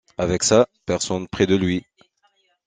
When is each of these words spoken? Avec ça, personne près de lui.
Avec 0.17 0.41
ça, 0.41 0.67
personne 0.87 1.27
près 1.27 1.45
de 1.45 1.55
lui. 1.55 1.85